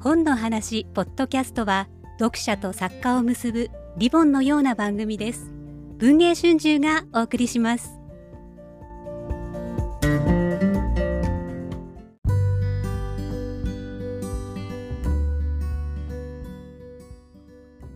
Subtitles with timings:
[0.00, 1.86] 本の話ポッドキャストは
[2.18, 5.52] 読者と作家を結ぶリボンのような番組です
[5.98, 8.00] 文藝春秋がお送りします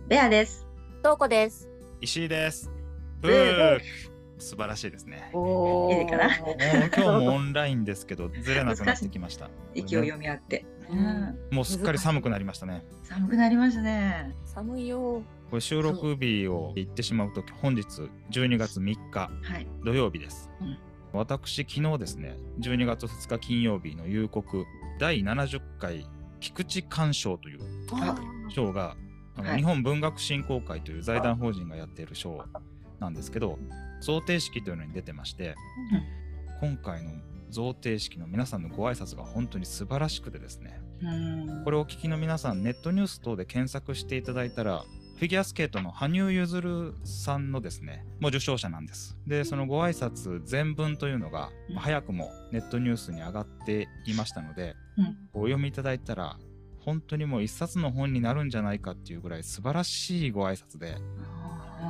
[0.07, 0.67] ベアです。
[1.01, 1.67] どうこです。
[1.99, 2.71] 石井です。
[3.21, 3.79] ブブーー
[4.37, 5.31] 素晴らしいですね。
[5.33, 6.29] おいいかな
[6.95, 9.49] 今日もオンラインですけど、ずれなくなってきました。
[9.73, 10.65] 息を読み合って。
[10.89, 12.85] うんもうすっかり寒くなりましたね。
[13.03, 14.35] 寒くなりましたね。
[14.45, 15.21] 寒いよ。
[15.49, 19.29] これ収録日を言ってしまうと、本日12月3日は
[19.59, 19.67] い。
[19.83, 20.49] 土曜日です。
[20.61, 20.77] うん
[21.13, 24.65] 私、昨日ですね、12月2日金曜日の夕刻
[24.99, 26.05] 第70回
[26.41, 27.59] 菊池鑑賞という
[27.93, 28.17] あ
[28.49, 28.97] 賞が、
[29.37, 32.43] あのはい日本文学振興会という財団法人がやっている賞
[32.99, 33.57] なんですけど、
[34.01, 35.55] 贈呈式というのに出てまして、
[36.59, 37.11] 今回の
[37.51, 41.63] 贈呈式の皆さんのご挨拶が本当に素晴らしくてですね、うん。
[41.63, 44.83] これをお聞きの皆さん、ネットニュース等で検索していただいたら、
[45.17, 49.17] フィギュアスケートの羽生結弦さんのですね、もう受賞者なんです。
[49.25, 51.75] で、そのご挨拶全文というのが、うん。
[51.75, 55.17] まあ早くもネットニュースに上がっていましたので、うん。
[55.33, 56.37] お読みいただいたら、
[56.79, 60.97] 本当にもう一冊の本になるんじゃないかっていうぐらい素晴らしいご挨拶で、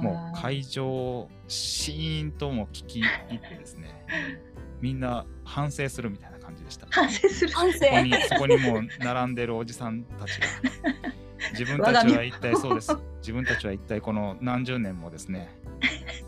[0.02, 4.06] もう会場、シーンとも聞き入ってですね、
[4.86, 6.86] みんな反省するみたいな感じでした。
[6.92, 7.52] 反省する。
[7.54, 7.80] 反省。
[7.80, 10.48] そこにそこにもう並んでるおじさんたちが。
[11.54, 12.96] 自分たちは一体そうです。
[13.18, 15.50] 自分たちは一体この何十年もですね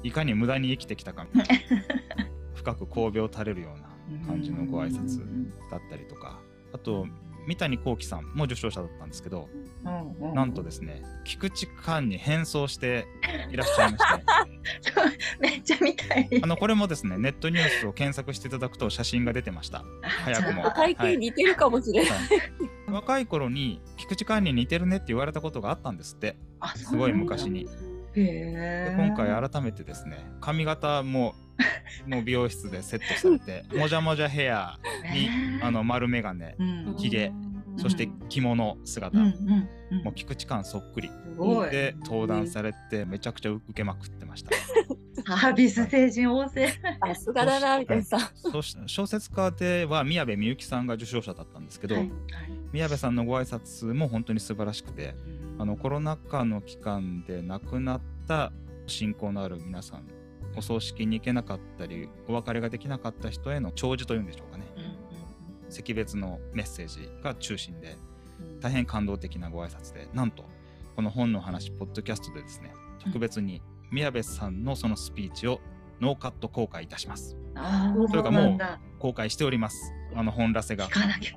[0.02, 1.28] いかに無駄に生きてきたか
[2.55, 5.22] 深く神戸を垂れるような感じのご挨拶
[5.69, 6.39] だったりとか。
[6.73, 7.05] あと
[7.48, 9.48] 三谷幸喜さんも受賞者だったんですけど
[9.86, 13.08] うんうんなんとですね菊池寛に変装して
[13.52, 14.23] いらっしゃいまして
[15.40, 16.30] めっちゃ見たい。
[16.44, 19.84] あのこれもですねネットニュースを検索していただくと写真が出てました
[20.25, 22.12] 早くも体型似てるかもしれない。
[22.12, 22.28] はい
[22.90, 27.50] 若い頃に菊池寛に似てるねって言われたことがあったんですってあすごい昔。
[27.50, 27.68] に
[28.16, 28.31] へで
[28.94, 28.96] え。
[28.97, 31.36] 今回改めてですね髪型も
[32.06, 34.78] もう美容室でセットされて もじゃもじゃヘア
[35.13, 35.29] に
[35.62, 36.95] あの丸眼鏡うん。
[36.97, 37.31] ひげ
[37.78, 40.03] そして着物姿、うんうんうん。
[40.03, 41.09] もう菊池寛そっくり。
[41.72, 44.51] で登壇されてめちゃくちゃ受けまくってました。
[45.38, 46.68] サービス精神旺盛。
[47.06, 48.03] さすがだなみたいな。
[48.03, 48.31] さ。
[48.35, 52.12] そして小説家では宮部みゆきさんが受賞者だったんですけど、はい。
[52.74, 55.16] 宮部さんのご挨拶も本当に素晴らしくて
[55.57, 58.51] あのコロナ禍の期間で亡くなった
[58.88, 60.06] 親交のある皆さん
[60.57, 64.66] お葬式に行けなかったりお別れができなかった人への弔辞というんでしょうかね。
[65.69, 67.97] 惜別のメッセージが中心で
[68.62, 70.45] 大変感動的なご挨拶でなんと
[70.95, 72.73] この本の話ポッドキャストでですね
[73.03, 75.59] 特別に宮部さんのそのスピーチを
[76.01, 77.35] ノーカット公開いたします。
[77.56, 79.94] ああ、というかもう公開しております。
[80.16, 80.88] あの本らせが。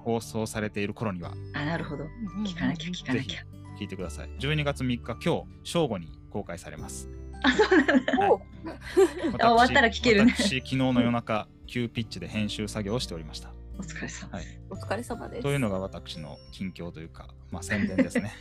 [0.05, 1.33] 放送されている頃には。
[1.55, 2.05] あ、なるほど。
[2.45, 3.41] 聞かなきゃ聞かなきゃ。
[3.79, 4.31] 聞いてください。
[4.39, 7.09] 12月3日今日正午に公開されます
[7.43, 8.31] あ、そうなんだ。
[8.31, 8.35] お。
[8.37, 8.41] う
[9.33, 10.35] 私あ終わったら聞けるね。
[10.37, 14.33] 私昨日の夜中急ピッチで編集作業をしておりました、お疲れ様。
[14.37, 15.43] はい、お疲れ様です。
[15.43, 18.33] というのが私の近況というか、まあ、宣伝ですね。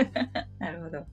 [0.58, 0.98] なるほど。
[0.98, 1.06] はい。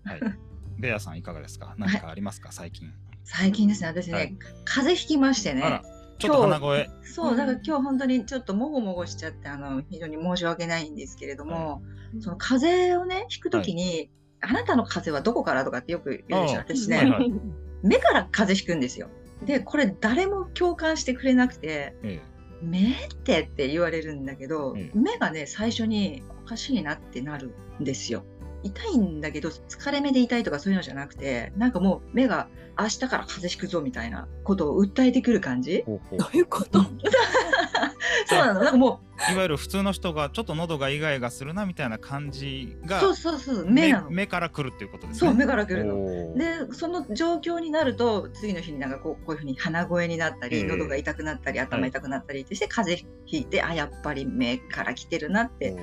[0.78, 1.76] ベアさんいかがですか？
[1.78, 2.52] 何かありますか？
[2.52, 2.92] 最近。
[3.24, 4.36] 最近ですね、私ね、はい。
[4.66, 5.82] 風邪ひきましてね。
[6.18, 6.90] ちょっと鼻声。
[7.04, 11.82] そう、だから今日本当にちょっともごもごしちゃって、あの、非常に申し訳ないんですけれども、
[12.20, 14.10] その風邪をね、ひくときに、
[14.42, 17.34] あなたの風邪はどこからとかってよく言うでしょ、私ね、はいはい
[17.82, 19.08] 目から風邪ひくんですよ。
[19.46, 22.20] で、これ誰も共感してくれなくて、え
[22.62, 28.24] 目ってって言われるんだけど、ええ目がね、最初におかしいなってなるんですよ。
[28.64, 35.84] 痛いんだけど、疲れ目で痛いとかそういうのじゃなくて、なんかもう目が明日から風邪ひくぞみたいなことを訴えてくる感じえ。
[35.86, 36.80] ほうほうどういうこと？
[38.28, 38.60] そうなの。
[38.62, 39.00] なんかも
[39.32, 44.10] いわゆる普通の人がちょっと喉がイガイガするなみたいな感じう、がそうそうそう、目なの。
[44.10, 45.30] 目から来るっていうことですね。
[45.30, 46.36] そう、目から来るの。
[46.38, 50.64] で、その状況になると、次の日になんかこうこういうふうに鼻声になったり、ええ。
[50.64, 55.76] 喉が痛くなったり、頭痛くなったりってして、風邪ひいて、あ、やっぱり目から来てるなって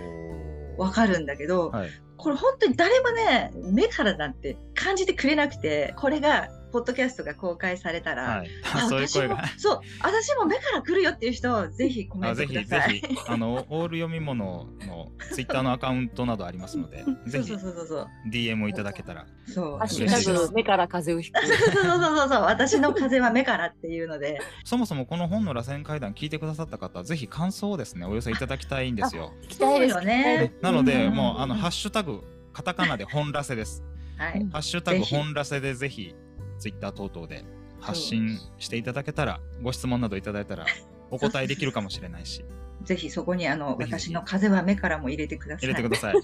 [0.78, 1.90] わかるんだけど、はい。
[2.16, 12.96] これ本当に誰もね、目からなんて感じてくれなくて、これが、ポッドキャストが公開されたら、はいあ そういう声が私もそう、私も目から来るよっていう人、ぜひコメントください。
[12.96, 18.08] ひぜひあのオール読み物のツイッターのアカウントなどありますのでぜひ そうそうそうそう。
[18.30, 19.78] DM をいただけたらそう。
[19.78, 21.40] ハッシュ嬉しいですタグ目から風をひく。
[21.46, 22.42] そ うそうそうそうそう。
[22.42, 29.32] 私の風は目からっていうので、そもそもこの本の螺旋階段聞いてくださった方はぜひ感想をですねお寄せいただきたいんですよ。
[29.44, 33.82] 聞きたいですよねなのでうんもうあのハッシュタグカタカナで本ラセです。
[34.18, 34.46] はい。
[34.50, 36.14] ハッシュタグ本ラセでぜひ
[36.58, 37.44] ツイッター等々で
[37.80, 40.66] 発信していただけたらご質問などいただいたら
[41.10, 42.44] お答えできるかもしれないし
[42.82, 45.68] ぜひそこにあの私の風は目からも入れてください。
[45.68, 46.14] 入れてください。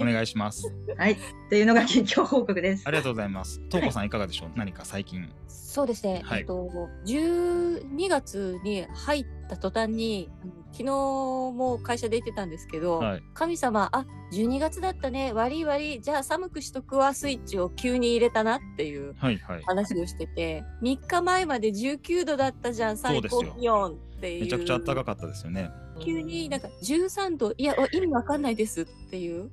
[0.00, 0.70] お願いします。
[0.96, 1.16] はい。
[1.48, 2.90] というのが近況報告ですあ。
[2.90, 3.60] りがとうございます。
[3.70, 4.50] とうこさんいかがでしょう？
[4.56, 5.26] 何か最近。
[5.48, 6.68] そうですね、はいえっと、
[7.06, 10.30] 12月に入った途端に、
[10.76, 13.22] 昨日も会社で言ってたんですけど、はい。
[13.32, 19.62] 神様、あ12月だったね、悪い悪い、じゃあ寒くしとくわスイッチを急に入れたなっていうはいはい。
[19.62, 24.42] 話をしてて、3日前まで19度だったじゃん、最高気温っていう。
[24.42, 25.70] めちゃくちゃ暖かかったですよね。
[26.04, 29.50] 急になんか13度、いや、意味わかんないですっていう。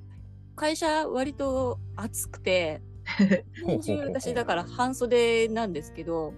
[0.56, 2.82] 会社割と暑くて、
[4.12, 6.34] 私だから半袖なんですけど、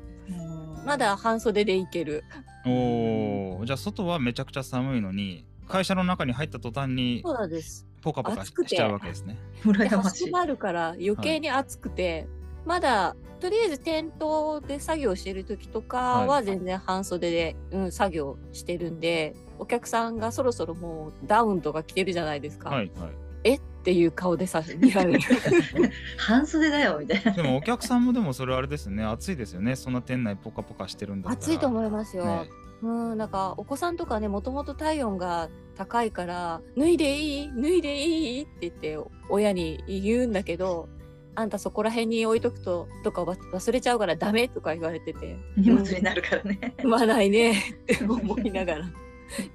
[0.85, 2.23] まだ半袖でいける。
[2.67, 7.87] おお、じゃあ外はめちゃくちゃ寒いのに、会社の中に入った途端にそうなんです。
[8.03, 9.37] ポカポカし暑くてしちゃうわけですね。
[9.65, 10.25] で羨ましい。
[10.27, 12.27] 始まるから余計に暑くて、
[12.65, 22.71] まだとりあえず店頭で作業してる時とかははい全然半袖で、うん、作業してるんでお客さんがそろそろもうダウンとか着てるじゃないですか。
[22.71, 23.26] はいはい。
[23.53, 23.55] え？
[23.57, 25.21] っていう顔でさ見られる。
[26.19, 27.33] 半袖だよみたいな。
[27.33, 29.05] でもお客さんもでもそれあれですよね。
[29.05, 29.77] 暑いですよね。
[29.77, 31.31] そんな店内ポカポカしてるんだ。
[31.31, 32.25] 暑いと思いますよ。
[32.25, 32.49] ね
[32.83, 38.99] うん、なんかお子さんとかねもともと体温が高いから脱いでいい脱いでいいって言って
[39.31, 40.89] 親に言うんだけど
[41.37, 46.75] あんたそこら辺に置いとくととかわ忘れちゃうからダメとか言われてて荷物になるからね。
[46.79, 47.53] 踏まないね
[47.93, 48.85] って思いながら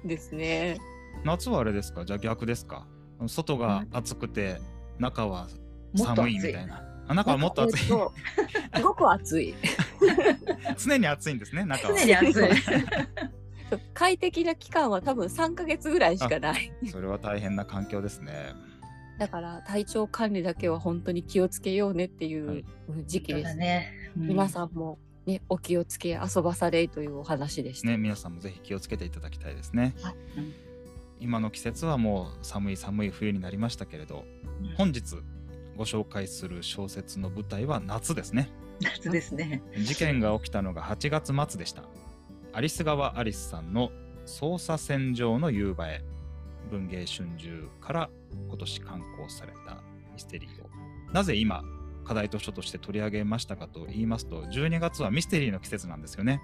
[0.04, 0.78] ですね。
[1.22, 2.04] 夏はあれですか？
[2.04, 2.88] じゃあ逆ですか？
[3.28, 4.60] 外が暑くて
[4.98, 5.48] 中は
[5.94, 6.82] 寒いみたいな。
[7.08, 7.82] あ中はもっと暑い。
[7.82, 8.12] えっと
[8.76, 9.54] すごく暑い。
[10.78, 11.98] 常に暑いんですね、中は。
[11.98, 12.48] 常に暑い。
[13.94, 16.72] 快適な期間は多分3ヶ月ぐらいしかない。
[16.90, 18.54] それは大変な環境ですね。
[19.18, 22.64] だから体調管理だけは本当に気をつけようねっていう
[23.06, 23.44] 時期です。
[23.44, 23.92] だね。
[24.16, 27.88] 皆さんも、ね、お気をつけ遊ばされというお話でした。
[27.88, 29.94] ね、皆さんもぜひ気をつけていただきたいですね。
[30.02, 30.54] はいうん
[31.22, 34.24] 今の季節はもう寒い寒い冬になりましたけれど、
[34.60, 35.16] うん本日
[35.76, 38.50] ご紹介する小説の舞台は夏ですね。
[38.80, 39.62] 夏ですね。
[39.78, 41.84] 事件が起きたのが8月末でした。
[42.52, 43.90] アリス川アリスさんの
[44.26, 46.04] 捜査線上の夕映え、
[46.70, 47.48] 文芸春秋
[47.80, 48.10] から
[48.48, 49.82] 今年刊行された
[50.12, 50.68] ミステリーを、
[51.12, 51.62] なぜ今、
[52.04, 56.40] 課題図書として取り上げましたかと言いますと、12月はミステリーの季節なんですよね。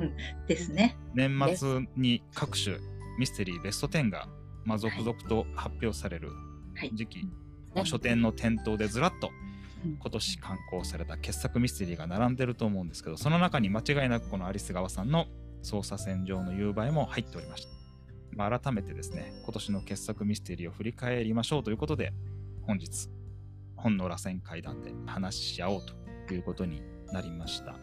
[0.46, 0.96] ですね。
[1.14, 2.76] 年末に各種
[3.18, 4.28] ミステリーベスト10が、
[4.64, 6.30] まあ、続々と発表される
[6.74, 6.90] はい。
[6.94, 7.30] 時期、ね
[7.74, 9.30] まあ書店の店頭でずらっと
[9.84, 9.96] うん。
[9.96, 15.26] 今年刊行された傑作ミステリーが並んでると思うんですけどその中に間違いなくこのアリス川さんの
[15.62, 17.70] 捜査線上の夕映えも入っておりました、
[18.32, 22.12] まあ、改めてですね今年の傑作ミステリーを振り返りましょうということで
[22.62, 23.08] 本日
[23.76, 25.80] 本の螺旋階段で話し合おう
[26.26, 26.82] ということに
[27.12, 27.76] なりました。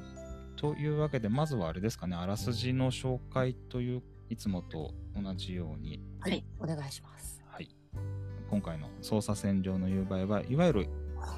[0.56, 6.44] というわけでまずはあれですかねあらすじの紹介といういつもと同じようにはい。
[6.60, 7.44] お願いします。
[7.48, 7.70] はい、
[8.50, 10.90] 今回の捜査線上の夕映えはいわゆる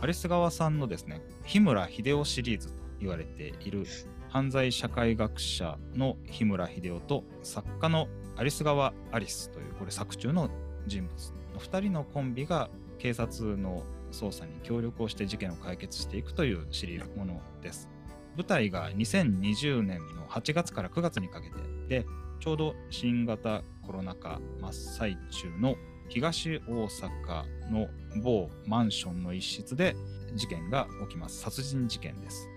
[0.01, 3.86] アリス川さんのですね日村秀夫シリーズと言われている
[4.30, 10.50] 犯罪社会学者の日村秀夫と作家のアリス川アリスというこれ作中の
[10.86, 17.89] 人物の2人のコンビが警察の捜査に協力をして事件を解決していくというシリーズものです。
[18.36, 21.56] 舞台が2020年の8月から9月にかけて
[21.88, 22.06] で
[22.39, 25.75] ちょうど新型コロナ禍真っ最中の
[26.10, 27.88] 東大阪の
[28.24, 29.96] 某マンションの一室で
[30.36, 31.39] 事件が起きます。
[31.39, 32.48] 殺人事件です。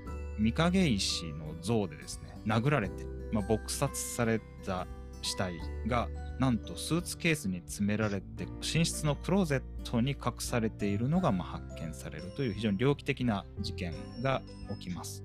[0.42, 4.86] 御影石の像でですね、殴られて、まあ、撲殺された
[5.22, 6.08] 死体が
[6.38, 14.40] なんとスーツケースに詰められて寝室のクローゼットに隠されているのがま発見されるという非常に猟奇的な事件が
[14.80, 15.22] 起きます。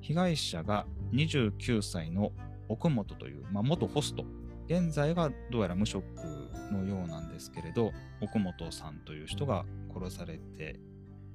[0.00, 2.32] 被害者が29歳の
[2.68, 4.24] 奥本という、まあ、元ホスト。
[4.66, 6.04] 現在がどうやら無職
[6.70, 10.78] のようなんですけれど奥本さんという人が殺されて、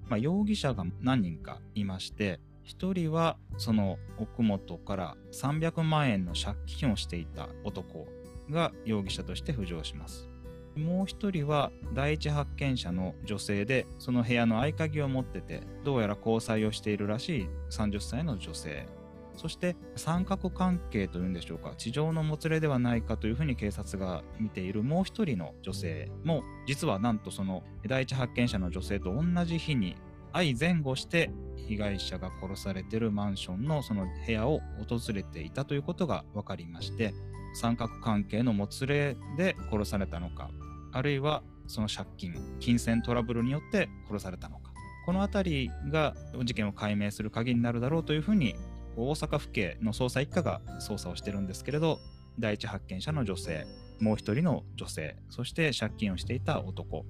[0.08, 8.08] まあ、容疑者が何人かいまして1人はその奥本から300万円の借金をしていた男
[8.50, 10.30] が容疑者として浮上します。
[10.76, 18.88] もう1人は第一発見者の女性でその部屋の合鍵を持っててどうやら交際をしているらしい30歳の女性。
[19.36, 29.96] そして三角関係というんでしょうか地上のもつれではないかというふうに警察が見ているもう一人の女性も実はなんとその第一発見者の女性と同じ日に
[30.34, 31.32] 相前後して
[31.68, 37.14] 被害者が殺されているマンションのその部屋を訪れていたということが分かりまして
[37.54, 40.50] 三角関係のもつれで殺されたのか
[40.92, 44.74] あるいはその借金金銭トラブルによって殺されたのか
[45.06, 48.56] この辺りが事件を解明する鍵になるだろうというふうに
[48.96, 52.00] 大阪府警の捜査一課が捜査をしてるんですけれど
[52.40, 53.66] 第一発見者の女性
[54.00, 57.06] もう一人の女性そして借金をしていた男。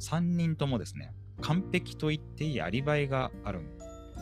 [0.00, 3.60] 3人ともですね完璧と言っていいアリバイがある。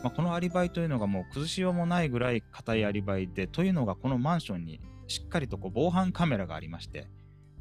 [0.03, 7.07] まあ、このアリバイというのがもう崩しようもないぐらい硬いアリバイでというのがこのマンションにしっかりとこう防犯カメラがありまして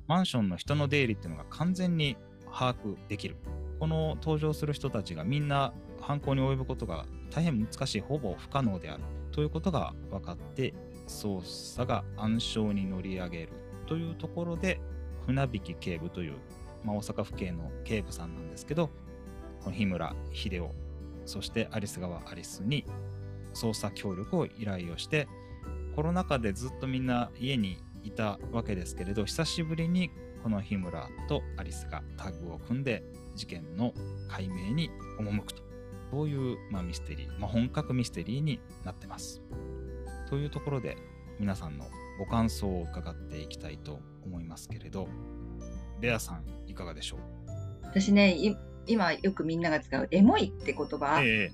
[0.06, 2.16] マンションの人の出入りっていうのが完全に
[2.52, 3.36] 把握できる。
[3.78, 9.02] この登場する人たちがみんな犯行に及ぶことが大変難しいほぼ不可能である。
[9.32, 10.74] ということが分かって
[11.06, 13.48] 捜査が暗礁に乗り上げる
[13.86, 14.80] というところで
[15.26, 16.34] 船引警部という、
[16.84, 18.88] まあ、大阪府警の警部さんなんですけど
[19.62, 20.72] この日村秀夫
[21.26, 22.84] そしてアリス川アリスに
[23.54, 25.28] 捜査協力を依頼をして
[25.94, 30.10] コロナ禍でずっとみんな家にいたわけですけれど久しぶりに
[30.42, 33.02] この日村とアリスがタッグを組んで
[33.34, 33.92] 事件の
[34.28, 35.69] 解明に赴くと。
[36.10, 39.42] そういう、まあ、ミステリー、まあ、本格ミステリーになってます。
[40.28, 40.96] というところで
[41.38, 41.86] 皆さんの
[42.18, 45.08] ご感想を伺っていきたいと思いますけれど。
[46.00, 47.20] レアさんいかがでしょう？
[47.82, 48.34] 私ね
[48.86, 51.50] 今よくみんなが使うエモいって言葉え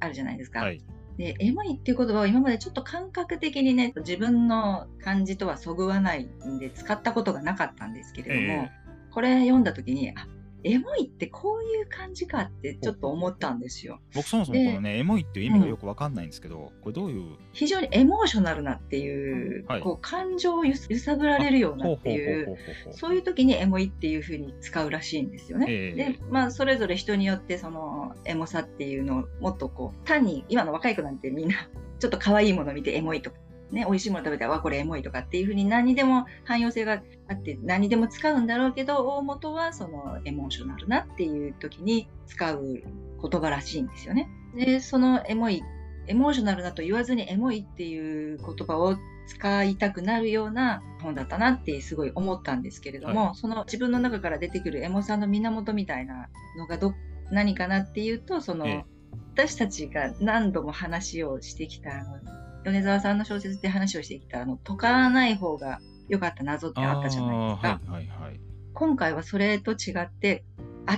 [0.00, 0.60] あるじゃないですか。
[0.60, 0.82] えはい。
[1.18, 8.70] でエモいっていう言葉を今までちょっと感覚的にね自分の感じとはそぐわないんで使ったことがなかったんですけれども、え。
[9.12, 10.26] これ読んだ時にあ
[10.64, 14.00] エモいってこういう感じかってちょっと思ったんですよ。
[14.14, 17.36] 僕そもそもこのねエモいっていう意味がよくわかんないんですけど、これどういう？
[17.52, 22.56] 非常にエモーショナルなっていう、はいこう感情を揺さぶられるようなっていう
[22.92, 25.66] そういう時にエモいっていう風に使うらしいんですよね。
[25.68, 31.68] ええで、まあ、それぞれ人によってそのエモさっていうのをもっとこう単に今の若い子なんてみんな
[31.98, 33.36] ちょっと可愛いもの見てエモいとか。
[33.74, 42.82] ね、美味しいもの食べたら、わ、これエモいとかっていう風に何にでも汎用性があって何にでも使うんだろうけど、大元はそのエモーショナルなっていう時に使う
[43.20, 44.30] 言葉らしいんですよね。
[44.56, 45.62] で、そのエモい、
[46.06, 56.28] エモーショナルだと言わずにエモいっていう言葉を使いたくなるような本だったなってすごい思ったんですけれども、はその自分の中から出てくるエモさの源みたいな
[56.58, 56.94] のがど
[57.30, 58.84] 何かなっていうとその、
[59.34, 61.90] 私たちが何度も話をしてきた
[62.64, 67.68] 米沢さんの小説で話をしてきたあの解かない方が良かった謎ってあったじゃないですか。
[67.68, 68.40] はいはいはい。
[68.72, 70.44] 今回はそれと違って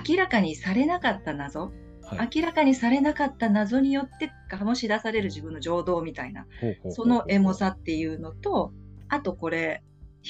[0.09, 1.71] 明らかにされなかった謎、
[2.03, 2.29] はい。
[2.35, 6.47] 明らかにされなかった謎によって醸し出される自分の情動みたいな
[6.89, 8.73] そのエモさっていうのと、
[9.09, 9.83] あとこれ、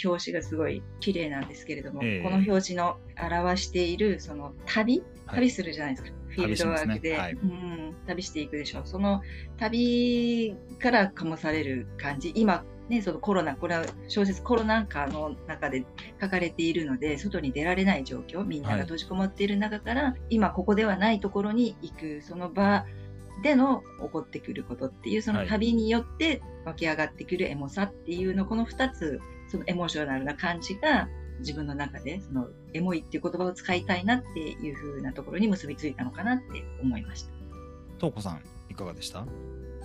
[0.06, 2.24] 表紙がすごい綺麗なんですけれども、ええ。
[2.24, 5.36] この表紙の表しているその旅、はい。
[5.38, 6.17] 旅するじゃないですか。
[6.38, 7.18] フィールドワークで、ね。
[7.18, 7.34] はい。
[7.34, 8.82] うん、旅していくでしょ。
[8.82, 8.82] う。
[8.86, 9.22] その
[9.58, 15.86] 旅から醸される感じ、今、ね、そのコロナ、これは小説コロナ禍の中で
[16.22, 22.86] 書かれているので、外に出られない状況、みんなが閉じこもっている中から、今ここではないところに行く、その場
[23.44, 37.30] での起こってくることっていう、その旅によって湧き上がってくるエモさっていうの、この2つ、そのエモーショナルな感じが、自分の中で、そのエモいっていう言葉を使いたいなっていう風なところに結びついたのかなって思いました。
[37.98, 39.26] とうこさんいかがでした？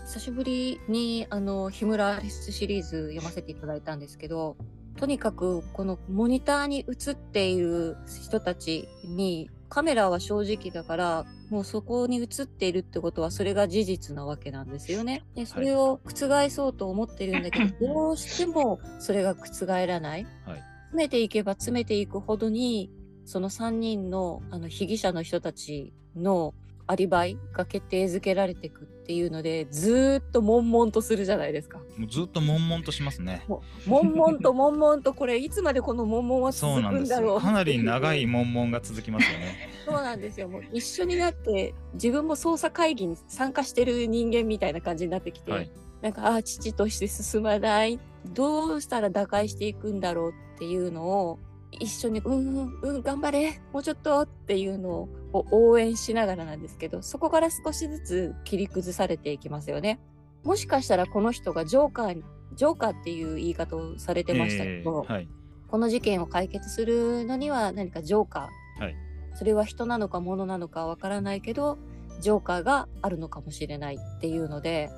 [0.04, 4.56] 久しぶりにあの日村アリスシリーズ読ませていただいたんですけど
[4.97, 15.23] とにかくこのモニターに映っている人たちにカメラは正直だからもうそこに映っているってことはそれが事実なわけなんですよね。
[15.35, 20.26] でそれを覆そうと思ってるんだけど、 どうしてもそれが覆らない。
[20.44, 22.90] はい詰めていけば詰めていくほどに
[23.25, 26.52] その3人のあの被疑者の人たちの
[26.87, 31.78] アリバイが決定づけられていくっていうのでずーっと悶々とするじゃないですか。
[31.78, 33.42] もうずっと悶々としますね。
[33.87, 37.40] 悶々と悶々とこれいつまでこの悶々はそう続くんだろう。
[37.40, 39.70] かなり長い悶々が続きますよね。
[39.87, 40.49] そうなんですよ。
[40.49, 45.70] もう一緒になって自分も捜査会議に参加してる人間みたいな感じになってきて、はい。
[46.02, 51.38] なんかああ父として進まないどうしたら打開していくんだろうっていうのを
[51.73, 60.00] 一緒にうんうんうん頑張れもうちょっとっていうのを応援しながらなんですけどそこから少しずつ切り崩されていきますよね。
[60.45, 62.25] もしかしたらこの人がジョーカーに
[62.55, 65.29] ジョーカーっていう言い方をされてましたけど、えーはい。
[65.69, 68.97] この事件を解決するのには何かジョーカー、はい。
[69.35, 71.79] それは人なのか物なのかわからないけど
[72.21, 74.91] ジョーカーがあるのかもしれないっていうので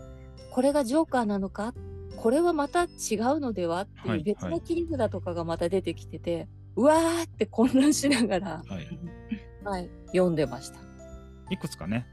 [0.51, 1.75] これがジョーカーなのか
[2.17, 4.23] これはまた違うのではってはいい。
[4.23, 8.89] う別の切り札とかがまた出てきてて、うわーって混乱しながら、はい。
[9.65, 10.85] はい、読んでました。
[11.51, 12.07] いくつかね、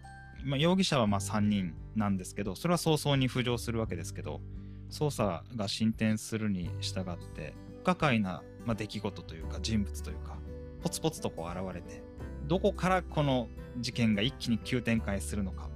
[0.43, 4.41] まあ、容疑者はまあ3人なんですけどそれは早々に浮上するわけですけど
[4.89, 10.37] 捜査が進展するに従って不可解な、まあ、出来事というか人物というか
[10.83, 12.03] ポツポツとこう現れて
[12.47, 13.47] どこからこの
[13.79, 15.69] 事件が一気に急展開するのか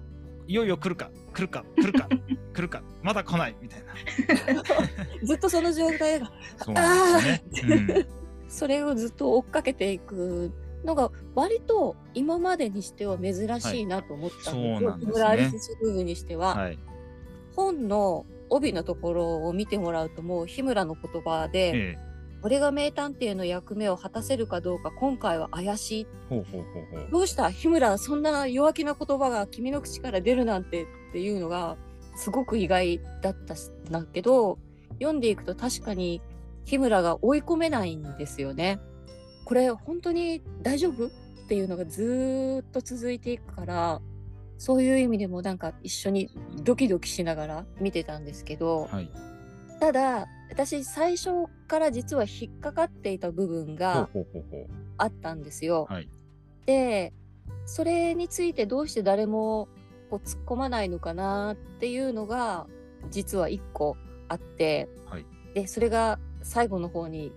[0.47, 2.07] いよいよ来るか来るか来るか
[2.53, 4.63] 来るかまだ来ないみたいな
[5.23, 7.93] ずっとその状態がそうなんですよね。
[7.93, 8.05] うん
[8.47, 10.51] それをずっと追っかけていく
[10.85, 14.61] のが割と今までにしては珍しいなと思ったんですよ。
[14.61, 16.79] はいそうなんですね木村アリスシリーズにしては、はい。
[17.55, 22.04] 本の帯のところを見てもらうともう日村の言葉で、ええ。
[22.45, 26.07] 俺が名探偵の役目を果たせるかどうか今回は怪しい。
[27.11, 27.49] どうした？
[27.49, 31.75] 日村そんな弱気な言葉が君の口から出るなんてっていうのが
[32.15, 33.57] すごく意外だったん
[33.89, 34.59] だけど
[34.99, 36.21] 読んでいくと確かに
[36.65, 38.79] 日村が追い込めないんですよね。
[39.43, 41.07] これ本当に大丈夫？
[41.07, 41.09] っ
[41.47, 44.01] ていうのがずーっと続いていくから
[44.59, 46.29] そういう意味でもなんか一緒に
[46.61, 49.09] ドキドキしながら見てたんですけど、はい。
[49.86, 54.10] ただ私最初から実は引っかかっていた部分が。
[54.98, 55.86] あったんですよ。
[55.88, 56.10] はい。
[56.65, 57.13] で
[57.68, 59.68] それについてどうして誰も
[60.10, 62.65] こう突っ込まないのかなっていうのが
[63.12, 63.96] 実は一個
[64.27, 67.32] あって、はいでそれが最後の方に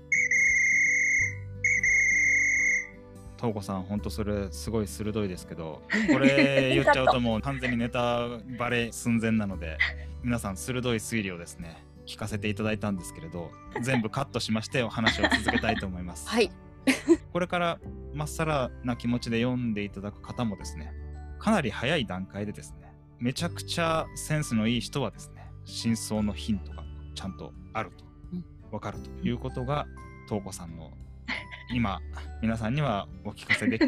[3.36, 8.26] 東子さん、本当それすごい鋭いですけど、 これ言っちゃうともう完全にネタ
[8.58, 9.76] バレ寸前なので、
[10.22, 16.28] 皆さん鋭い推理をですね、聞かせていただいたんですけれど、 全部カットしましてお話を続けたいと思います。
[16.28, 16.50] はい
[17.34, 17.78] これから
[18.14, 20.94] まっさらな気持ちで読んでいただく方もですね、
[21.38, 26.84] かなり早い段階でですね、めちゃくちゃセンスのいい人はですね、真相のヒントが
[27.14, 29.86] ちゃんとあるとうん、わかるということが、
[30.26, 30.90] 東子さんの
[31.74, 32.00] 今、
[32.40, 33.78] 皆さんにはお聞かせで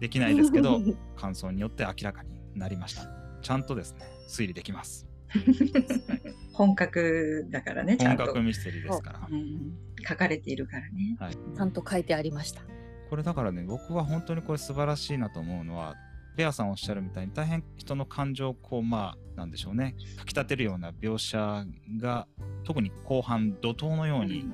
[0.00, 0.80] できないですけど、
[1.14, 3.08] 感想によって明らかになりました。
[3.40, 5.07] ちゃんとですね、推理できます。
[6.52, 8.26] 本格だからね、ちゃ本んと。
[8.26, 9.34] 格ミステリーですからう。
[9.34, 9.72] ん
[10.06, 11.16] 書かれているからね。
[11.56, 12.62] ちゃんと書いてありました。
[13.10, 15.96] これだからね僕は本当にこれ素晴らしいなと思うのは
[16.36, 21.64] ペアさんおっしゃるみたいに大変人の感情をこうまあなんでしょうねかきたてるような描写
[21.98, 22.28] が
[22.64, 24.44] 特に後半怒涛のように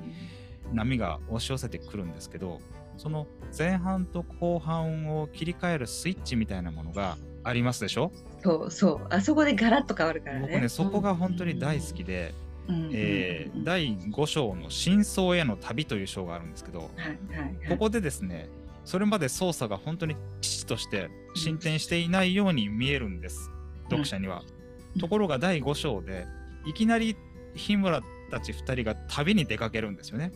[0.71, 2.61] 波が押し寄せてくるんですけど
[2.95, 3.27] その
[3.57, 8.09] 前半と後半を切り替えるスイッチみたいなものがありますでしょ？
[8.45, 9.07] そうそう。
[9.09, 10.47] あそこでガラッと変わるからね。
[10.47, 12.35] 僕ねそこが本当に大好きで、
[12.67, 16.91] うんえー第5章の「真相への旅」という章があるんですけど、
[17.69, 18.47] ここでですね、
[18.83, 23.49] それまで捜査が本当に父として進展していないように見えるんです、
[23.85, 24.43] 読者には。
[24.47, 24.55] うん
[24.97, 26.25] ところが第5章で、
[26.65, 27.17] いきなり
[27.53, 30.31] 日村たち2人が旅に出かけるんですよね。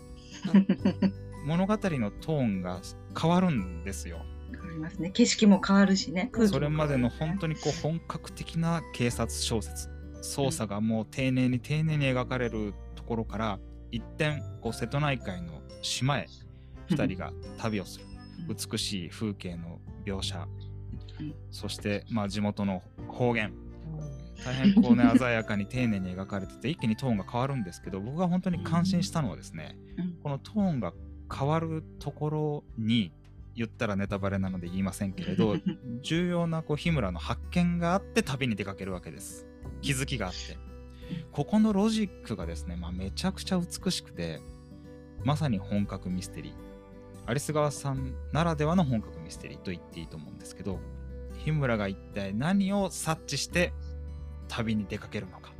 [1.46, 2.82] 物語のトーンが
[3.18, 4.26] 変わるんですよ。
[4.70, 5.12] りますね。
[5.12, 6.32] 景色も変わるしね。
[6.48, 9.90] それまでの本当にこう本格的な警察小説、
[10.22, 13.60] 捜査がもう丁寧に丁寧に描かれるところから、
[13.92, 16.28] 一転こう瀬戸内海の島へ
[16.90, 18.06] 2人が旅をする。
[18.48, 18.56] うん。
[18.56, 20.48] 美しい風景の描写、
[21.20, 21.36] うん。
[21.52, 23.54] そして、まあ、地元の方言。
[24.46, 30.14] 大変こうね 鮮やかに丁寧に描かれてて一気にトーンが変わるんですけど僕が本当に感心したのはですね、うん。
[30.24, 30.94] このトーンが
[31.34, 33.12] 変わるところに
[33.56, 35.56] 言ったらネタバレなので言いませんけれど
[36.02, 39.48] 重要なこう日村の発見があって旅に出かけるわけです。
[39.82, 40.58] 気づきがあって。
[41.32, 44.40] ここのロジックがですね、まあ、めちゃくちゃ美しくて
[45.26, 46.54] まさに本格ミステリー。
[47.26, 50.80] アリス川さんならではの本格ミステリーと言っていいと思うんですけど
[51.38, 53.72] 日村が一体何を察知して
[54.48, 55.52] 旅に出かけるのか。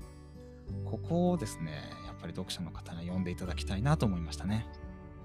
[0.86, 1.72] ここをですね
[2.06, 4.68] やっぱり読者の方に読んでいただきたいなと思いましたね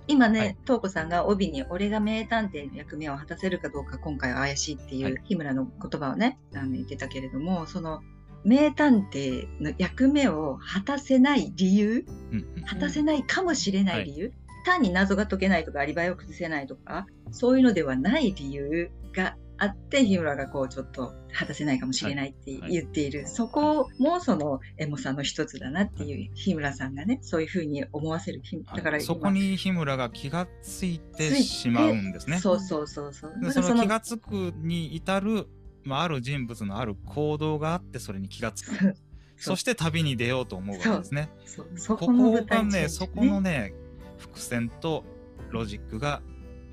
[0.06, 0.56] 今ね、はい。
[0.64, 5.12] 東子さんが帯に「俺が名探偵の役目を果たせるかどうか今回は怪しい」っていはい。
[5.12, 8.02] う日村の言葉をねあの言ってたけれどもその
[8.44, 14.32] 名探偵の役目を果たせない理由うんうん果たせないかもしれない理由、
[14.64, 22.72] 単に謎が解けないとかアリバイを崩せないとかそういうのではない理由があって日村がこうちょっと果たせないかもしれないってはい。
[22.72, 32.38] 言っている、そこもそのエモさの一つだなっていう日村さんがねそういうふうに思わせる日だからそこに日村が気がついてしまうんですね。
[32.38, 33.32] そうそうそうそう。
[33.40, 35.46] でその気がつくに至る、
[35.84, 38.94] まあ、ある人物のある行動があってそれに気がつく。
[39.36, 41.28] そして旅に出ようと思うわけですね。
[41.44, 41.66] そう。
[41.76, 42.88] そこがね。
[42.88, 43.74] そこのね
[44.18, 45.04] 伏線と
[45.50, 46.22] ロジックが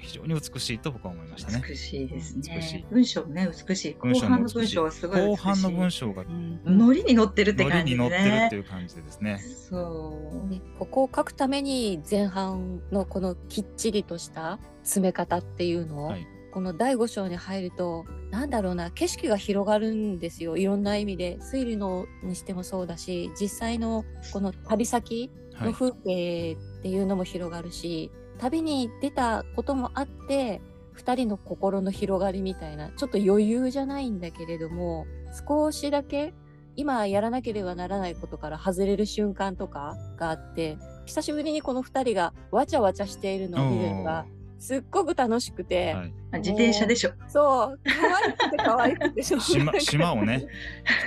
[0.02, 1.64] 非常に美しいと僕は思いましたね。
[1.68, 2.86] 美しいですね。
[2.90, 3.94] 文章もね、美しい。
[3.94, 5.30] 後半の文章はすごい美しい。
[5.30, 6.60] 後半の文章がうん。
[6.66, 9.40] ノリに乗ってるって感じでに乗ってるねっていう感じでですね。
[9.70, 10.50] そう。
[10.50, 16.28] ねここを書くために前半のこのきっちりとした詰め方っていうのを、はい。
[16.52, 20.58] この第5章に入るとなんだろうな景色が広がるんですよ。
[20.58, 21.38] いろんな意味で。
[21.40, 25.68] 推理のにしてもそうだし実際のこの旅先はい。
[25.68, 28.10] の風景っていうのも広がるし、
[28.42, 30.62] 旅に出たこともあって
[30.98, 35.06] 2人の心の広がりみたいなちょっと余裕じゃないんだけれども
[35.48, 36.34] 少しだけ
[36.76, 44.26] 今やらなければならないことから外れる瞬間とかがあって久しぶりにこの2人がわちゃわちゃしているのを見るのが
[44.62, 46.14] すっごく楽しくて、はい。
[46.34, 47.12] あ自転車でしょ。
[47.28, 50.48] そう可愛くて可愛くてし島島をね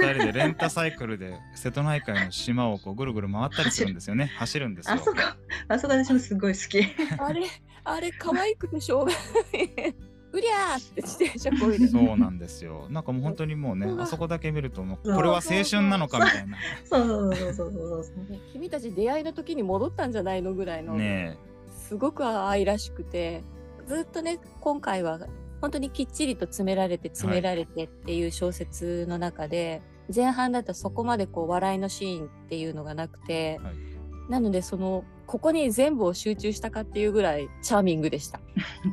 [0.01, 4.33] 2人でレンタサイクルで瀬戸内海の島をこうぐるぐる回ったりするんですよね。
[4.37, 4.95] 走るんですよ。
[4.95, 5.17] あそこ、
[5.69, 6.85] あそこ私もすごい好き。
[7.17, 7.47] あれ
[7.85, 9.19] あれ可愛くてしょうがな
[9.59, 9.95] い。
[10.33, 11.87] うりゃーって自転車こいで。
[11.87, 12.89] そうなんですよ。
[12.91, 15.15] なんかもう本当にもうねあそこだけ見るともうそう。
[15.15, 16.59] これは青春なのかみたいな。
[16.85, 18.33] そうそうそうそうそうそう。
[18.33, 21.39] ね君たち出会いの時に戻ったんじゃないのぐらいの、ね
[21.95, 23.45] すごく愛らしくて
[23.87, 25.21] ずっとね今回は
[25.61, 29.81] 本当にきっちりと詰められて詰められてっていう小説の中で、
[30.15, 33.75] 前半だとそこまでこう笑いのシーンっていうのがなくて、はい。
[34.31, 38.41] なのでそのここに全部を集中したかっていうぐらいチャーミングでした。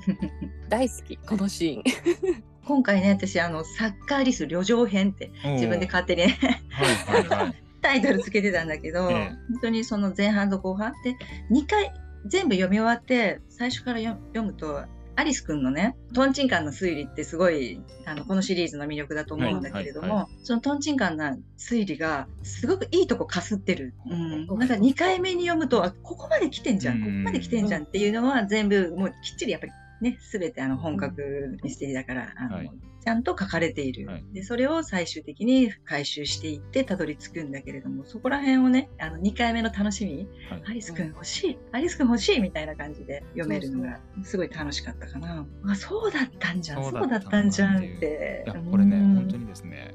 [0.69, 2.43] 大好きこのシーン。
[2.65, 6.37] 今回ね、私、あの、サッカーリス旅情編って自分で勝手にね
[6.69, 7.55] はいはいはい。
[7.81, 9.29] タイトルつけてたんだけど、ええ。
[9.49, 11.17] 本当にその前半と後半って
[11.51, 11.91] 2回
[12.25, 14.83] 全部読み終わって最初から読読むと
[15.15, 24.47] アリスくんのねトンチンカンの推理ってすごいあのこのシリーズの魅力だと思うんだけれども、はいはいそのトンチンカンな推理がすごくいいとこかすってる、うん。
[24.57, 32.71] なんか2回目に読むとあここまで来てんじゃんここまで来てんじゃんっていうのは全部もうきっちりやっぱりね全てあの本格ミステリーだからあの、はい
[33.03, 34.25] ちゃんと書かれている、はい。
[34.33, 40.63] でそれを最終的に回収していってたどり着くんだけれどもそこら辺をねあの2回目の楽しみはい。
[40.67, 45.45] アリスくん欲しい、アリスくん欲しいみたいな感じで読めるのがすごい楽しかったかな。
[45.67, 47.03] あ、そうだったんじゃん、そそう。
[47.03, 49.15] うだったんじゃんっってこれねうん。
[49.15, 49.93] 本当にですね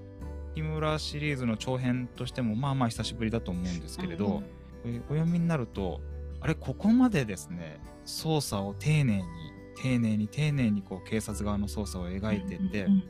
[0.54, 4.44] 木村シリーズの長編としてもまあまあ久しぶりだと思うんですけれど、うん
[4.86, 6.00] お読みになると
[6.40, 9.24] あれここまでですね捜査を丁寧に
[9.76, 13.02] 丁寧に丁寧にこう警察側の捜査を描いてて、うんうん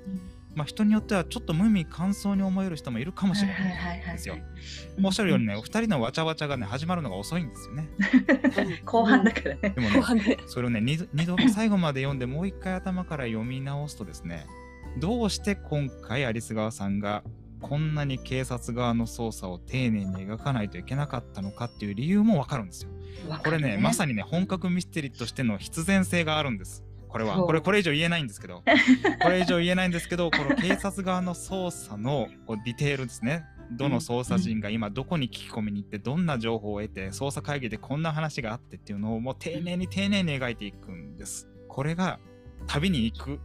[0.57, 4.37] まあ、人によってはちょっと無味乾燥に思える人もいるかもしれはいはいはいはいないですよ。
[4.96, 7.88] うんおっしゃるようにね、お二人のわちゃわちゃがね、始まるのが遅いんですよね。
[8.87, 9.74] 後半だからね。
[9.76, 14.46] でもね、それをね、二度最後まで読んで、もう一回頭から読み直すとですね、
[14.98, 17.22] どうして今回、アリス川さんが
[17.60, 22.90] こんなに警察側の捜査を丁寧に描かないといけなかったのかっていう理由もわかるんですよ。
[23.44, 24.12] これね、まさに。
[24.12, 26.84] にね、本格ミステリーとしての必然性があるんです。
[27.08, 28.62] これは、これ、これ以上言えないんですけど、
[29.22, 33.44] これ以上言えないんですけど、この警察側の捜査のこうディテールですね。
[33.72, 41.48] どの捜査陣が今どこに聞き込みに行ってどんな情報を得て捜査会議でこんな話があってっていうのをもう丁寧に丁寧に描いていくんです。
[41.66, 42.20] これが
[42.68, 43.40] 旅に行く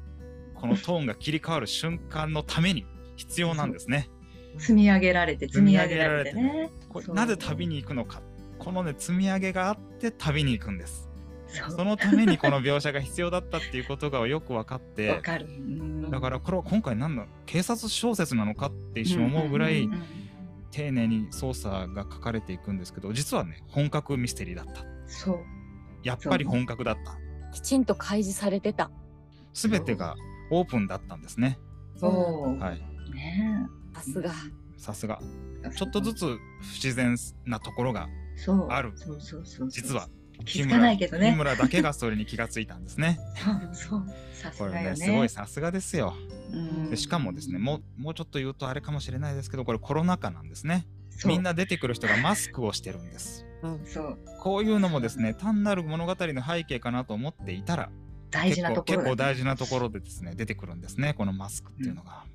[0.53, 2.85] このトーンが切り替わる瞬間のために
[3.21, 4.09] 必要なんですね。
[4.57, 6.69] 積み上げられて、積み上げられてね。
[6.89, 8.21] これなぜ旅に行くのか
[8.59, 11.07] このね積み上げがあって旅に行くんです。
[11.69, 15.37] そのためにこの描写が必要だったっていうことがよく分かってわか
[16.09, 19.89] だからこれは今回何の警察小説なのかって一瞬思うぐらい
[20.71, 25.39] 丁寧に捜査が書かれていくんですけど実はね本格ミステリーだったそう。
[26.03, 27.17] やっぱり本格だった
[27.51, 28.89] きちんと開示されてた。
[29.53, 30.15] 全てが
[30.51, 31.59] オープンだったんですね
[31.97, 32.63] そう。
[32.63, 32.90] はい
[33.31, 34.31] ねさすが。
[34.77, 35.19] さすが。
[35.63, 36.39] えちょっとずつ不
[36.75, 37.15] 自然
[37.45, 38.09] なところが
[38.69, 38.93] ある。
[38.95, 39.69] そうそうそうそう。
[39.69, 40.07] 実は。
[40.45, 41.35] 気づかないけど日ね。
[41.35, 43.19] 村だけがそれに気がついたんですね。
[43.35, 44.05] そうそう。
[44.33, 44.95] さすこれね。
[44.95, 46.15] すごいさすがですよ。
[46.51, 46.89] うん。
[46.89, 50.87] でしかもですねもうもうちょっと言うとあれかもしれないですけどこれコロナ禍なんですね。
[51.25, 53.45] みんな出てくる人がマスクをしてるんです。
[53.85, 54.17] そう。
[54.39, 57.89] こういうのもですね単なる物語の背景かなと思っていたら
[58.31, 62.25] 大事なところだ結構結構大事なところでですね出てくるんですねこのマスクっていうのが、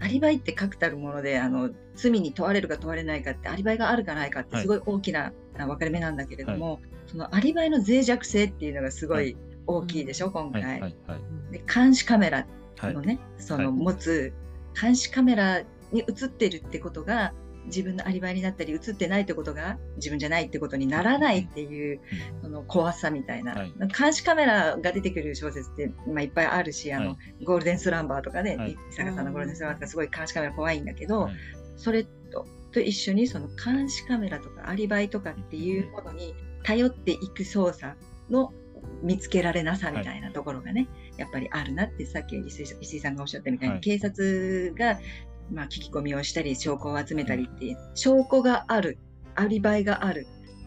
[0.00, 11.52] アリバイって確たるものであの罪に問われるか問われないかってアリバイがあるかないかってすごい大きなあ分かれ目なんだけれども、そのアリバイの脆弱性っていうのがすごい大きいでしょ、今回、はいはいはい。
[11.52, 12.46] で監視カメラ
[12.78, 13.64] はいのね、そはい。
[13.64, 14.32] の持つ
[14.80, 17.32] 監視カメラに映ってるってことが
[17.66, 22.00] 自分のアリバイになったり映ってないってことが自分じゃないってことにならないっていう、
[22.42, 23.72] その怖さみたいな、はい。
[23.96, 28.72] 監視カメラが出てくる小説って、まあ、いっぱいあるしあの、はいゴールデンスランバーとかね、はい。
[28.72, 31.34] 伊坂さんのゴールデンスランバーとかすごい監視カメラ怖いんだけど、はい。
[31.76, 37.96] それとと一緒にその監視カメラとかアリバイとかっていうものに頼っていく捜査
[38.30, 38.52] の
[39.02, 42.62] 見つけられなさみたいなところがね、やっぱりあるなってさっき石
[42.96, 43.80] 井さんがおっしゃったみたいに、はい。
[43.80, 44.98] 警察が、
[45.54, 48.98] まあ、聞き込みをしたり証拠を集めたりっていう証拠がある
[49.34, 50.26] アリバイがある。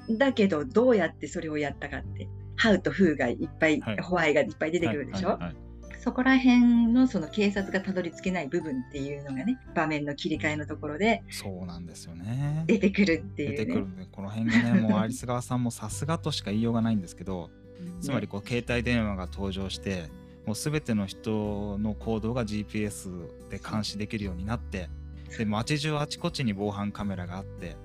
[0.10, 3.98] だけどどうやってそれをやったかってハウとフーがいっぱい、はい。
[4.00, 5.56] ホワイがいっぱい出てくるでしょ、はいはいはい。
[6.00, 12.64] そこら辺のその警察がたどり着けない部分っていうのがね場面の切り替えのところでそうなんですよね。
[12.66, 13.58] 出てくるっていうね。
[13.58, 17.50] 出てくるこの辺がねもうアリス川さんもさすがとしか言いようがないんですけど
[18.00, 20.06] つまりこう携帯電話が登場して
[20.48, 24.90] もう全ての人の行動が GPS で監視できるようになって
[25.38, 27.76] で街中あちこちに防犯カメラがあって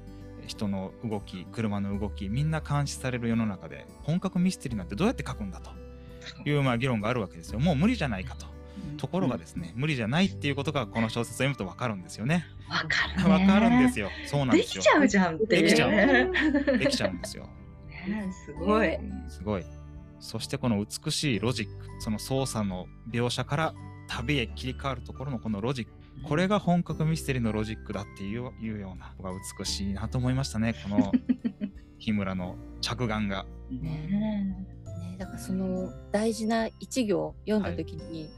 [0.47, 5.71] 人の動き車の動きみんな監視される世の中で本格ミステリーなんてどうやって書くんだと
[6.49, 8.47] いうまあ議論があるわけですよもう無理じゃないかと。
[8.97, 12.47] ところがですね、無理じゃないっていうことがこの小説を読むと分かるんですよね。
[12.69, 13.31] わかる、ね。
[13.31, 14.09] わかるんですよ。
[14.27, 14.83] そうなんですよ。
[14.83, 15.63] できちゃうじゃんって。
[15.63, 16.79] できちゃう。
[16.79, 17.49] できちゃうんですよ。
[18.09, 18.99] ね、すごい、
[19.29, 19.65] すごい。
[20.23, 23.75] そしてこの美しいロジック、その操作の描写から
[24.09, 25.93] 旅へ切り替わるところのこのロジック。
[26.29, 30.75] これが本格ミステリーのロジックだっていういうようなのが美しいなと思いましたね。
[30.85, 31.11] この
[31.99, 33.45] 火村の着眼が。
[33.71, 34.67] ねね
[35.19, 38.31] だからその大事な一行読んだ時に、はい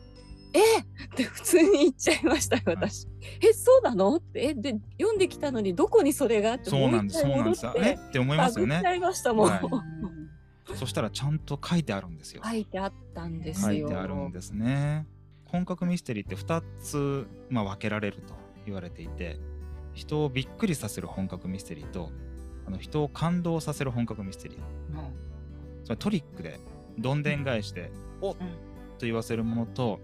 [0.55, 0.85] えっ！
[1.17, 4.17] て普通に言っちゃいましたよ私、はい、えそうなの？
[4.17, 4.41] って。
[4.51, 6.53] えで読んできたのにどこにそれが？
[6.53, 7.67] あってそうなんですそうなんです。
[7.77, 7.95] え？
[7.95, 8.81] って思いますよね。
[8.81, 9.61] ちゃいましたもん、はい、
[10.75, 12.43] そしたらちゃんと書いてあるんですよ。
[12.45, 13.67] 書いてあったんですよ。
[13.67, 15.07] 書いてあるんですね。
[15.47, 18.35] 本格ミステリーって2つ、まあ、分けられると
[18.67, 19.39] 言われていて
[19.93, 22.11] 人をびっくりさせる本格ミステリーと
[22.67, 24.65] あの人を感動させる本格ミステリー、うん、
[25.85, 26.59] それトリックで
[26.99, 28.37] どんでん返しで「おっ!」
[28.99, 30.01] と言わせるものと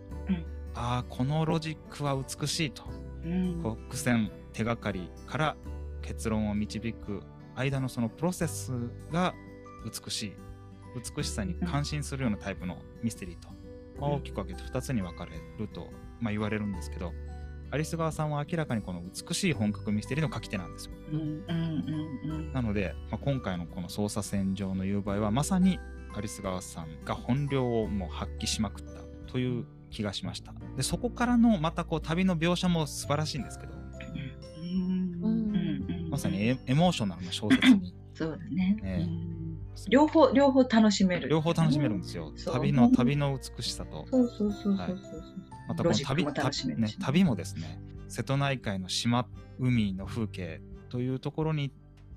[0.75, 2.85] ああこのロジックは美しいと、
[3.25, 5.57] うん、苦戦手がかりから
[6.01, 7.23] 結論を導く
[7.57, 8.73] 間のそのプロセス
[9.11, 9.35] が
[9.85, 10.33] 美しい
[10.94, 13.48] 美しさに感心するようなタイプのミステリーと、
[14.00, 15.88] まあ、大きく分けて2つに分かれると、
[16.20, 17.12] まあ、言われるんですけど
[17.72, 20.92] アリス川さんは明らかにこの美しい本格ミステリーの書き手なんですよ。
[22.53, 25.79] なので、まあ、今回のこの捜査線上の言う場合はまさに
[26.16, 30.53] アリス川さんが本領をもう発揮しまくったという気がしました。
[30.76, 33.74] でそこからのまたこう旅の描写も素晴らしいんですけど、
[36.11, 38.76] まさにエモーショナルな小説にそうだね。
[38.83, 39.09] ね
[39.88, 41.28] 両方両方楽しめる。
[41.28, 42.33] 両方楽しめるんですよ。
[42.52, 44.06] 旅の旅の美しさと。
[44.11, 44.94] そうそうそうそうそう、はい、
[45.68, 46.24] またこの旅
[46.76, 49.26] ね、旅もですね瀬戸内海の島
[49.59, 51.70] 海の風景というところに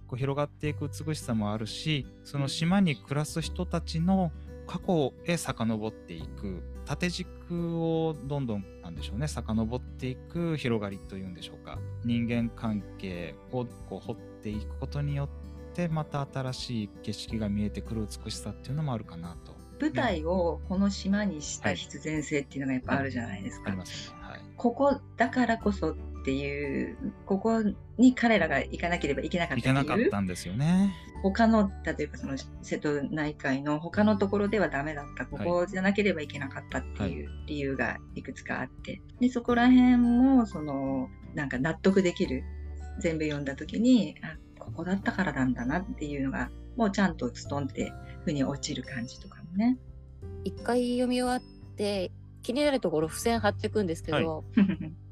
[0.07, 4.31] こう広がっていく美しさもあるしその島に暮らす人たちの
[4.65, 11.79] 過去へ遡っていく縦軸をどんどんなんでしょうね遡っていく広がりというんでしょうか。
[12.03, 15.42] 人間関係をこう掘っていくことによって
[15.89, 19.53] また新しい景色が見えてくる美しさっていうのもあるかなと。
[19.79, 23.63] 舞台をこの島にした必然性っていうのがやっぱあるじゃないですか。
[23.63, 24.17] はい、ありますね。
[24.21, 27.61] はい、ここだからこそっていうここ
[27.97, 30.93] に彼らが行かなければいけなかった行けなかったんですよね。
[31.21, 42.43] 他の例えばその瀬戸内海の他のところではダメだったここじゃなければいけなかったっていう理由がいくつかあって、でそこら辺もそのなんか納得できる
[42.99, 44.37] 全部読んだ時にあ
[44.75, 47.93] ここだったからなんだなっていうのがもうちゃんとストンって
[48.25, 49.77] 腑に落ちる感じとかもね。
[50.43, 54.43] 一回読み終わって気になるところ付箋貼っていくんですけど、はい、も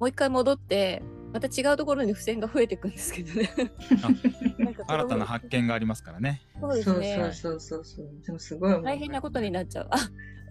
[0.02, 1.02] う一回戻って
[1.34, 3.50] また違うところに付箋が増えていくんですけどね
[4.88, 6.42] 新たな発見がありますからね。
[6.60, 7.32] そうですね。
[7.34, 9.88] そうそうそうでもすごい大変なことになっちゃう。
[9.92, 9.98] あ、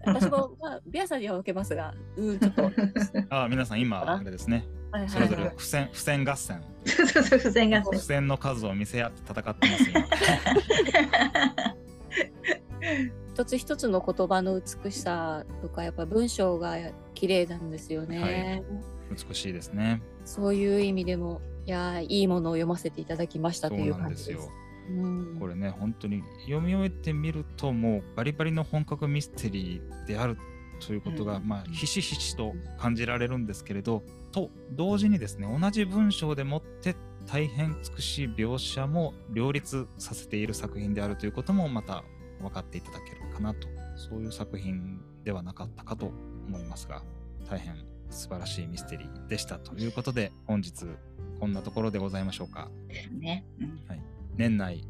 [0.06, 2.70] 私もまあビアさんには受けますが、うんちょっと。
[3.28, 4.66] あ、皆さん今あれですね。
[4.92, 6.62] はいはい、それぞれ付箋付箋合戦。
[6.84, 7.92] そうそう付箋合戦。
[7.92, 10.06] 付箋の数を見せ合って戦ってます今。
[13.34, 16.76] 一つ一つの言葉の美しさとかやっぱ文章が
[17.14, 18.64] 綺麗なんですよね、はい、
[19.28, 20.02] 美しいですね。
[20.24, 24.48] そういう意味でもいやいいものを読ませていただきましたという感じです。
[24.88, 30.36] うん、これね本当に読み終えてみるともうバリバリの本格ミステリーである
[30.80, 42.02] ということが、うん、まあひしひしと感じられるんですけれどと同時にですね同じ文章でもって大変美しい描写も両立させている作品であるということもまた
[42.40, 46.10] 分かっていただけるかなとそういう作品ではなかったかと
[46.46, 47.02] 思いますが
[47.48, 47.74] 大変
[48.10, 50.86] 素晴らしいミステリーでしたということで本日
[51.38, 52.68] こんなところでございましょうか。
[53.18, 53.46] ね。
[53.60, 54.02] うん、はい、
[54.36, 54.84] 年内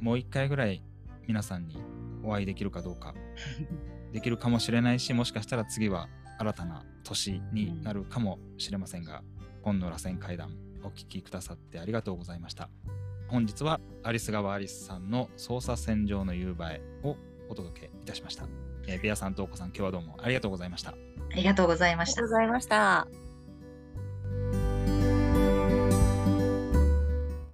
[0.00, 0.82] もう一回ぐらい
[1.26, 1.76] 皆さんに
[2.22, 3.14] お会いできるかどうか
[4.12, 9.22] できるかもしれないしもしかしたら次は新たな年になるかもしれませんが、
[9.62, 12.68] 本の螺旋階段お聞きくださってありがとうございました。
[13.28, 17.16] 本日はアリス川アリスさんの捜査線上の夕映えを
[17.48, 18.46] お届けいたしました。
[18.86, 20.90] えー、ベアさんとお子さん、今日はどうもありがとうございました。
[20.90, 20.94] あ
[21.34, 22.22] りがとうございました。
[22.22, 23.25] ありがとうございました。